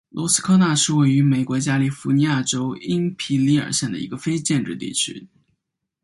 [0.09, 5.27] 罗斯科纳是位于美国加利福尼亚州因皮里尔县的一个非建制地区。